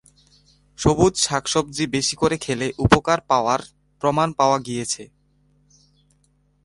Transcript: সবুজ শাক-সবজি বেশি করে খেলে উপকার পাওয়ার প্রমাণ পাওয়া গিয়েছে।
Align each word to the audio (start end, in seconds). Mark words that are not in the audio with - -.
সবুজ 0.79 1.13
শাক-সবজি 1.17 1.85
বেশি 1.87 2.15
করে 2.15 2.37
খেলে 2.37 2.67
উপকার 2.77 3.19
পাওয়ার 3.21 3.61
প্রমাণ 4.01 4.29
পাওয়া 4.33 4.57
গিয়েছে। 4.59 5.03